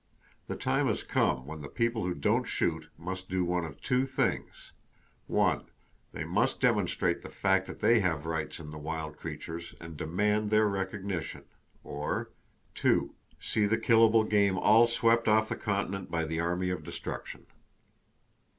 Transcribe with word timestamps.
The 0.47 0.55
time 0.55 0.87
has 0.87 1.03
come 1.03 1.45
when 1.45 1.59
the 1.59 1.69
people 1.69 2.01
who 2.03 2.15
don't 2.15 2.45
shoot 2.45 2.89
must 2.97 3.29
do 3.29 3.45
one 3.45 3.65
of 3.65 3.79
two 3.79 4.07
things: 4.07 4.71
They 5.29 6.23
must 6.25 6.59
demonstrate 6.59 7.21
the 7.21 7.29
fact 7.29 7.67
that 7.67 7.81
they 7.81 7.99
have 7.99 8.25
rights 8.25 8.57
in 8.57 8.71
the 8.71 8.79
wild 8.79 9.17
creatures, 9.17 9.75
and 9.79 9.95
demand 9.95 10.49
their 10.49 10.67
recognition, 10.67 11.43
or 11.83 12.31
See 12.73 13.67
the 13.67 13.77
killable 13.77 14.27
game 14.27 14.57
all 14.57 14.87
swept 14.87 15.27
off 15.27 15.49
the 15.49 15.55
continent 15.55 16.09
by 16.09 16.25
the 16.25 16.39
Army 16.39 16.71
of 16.71 16.83
Destruction. 16.83 17.45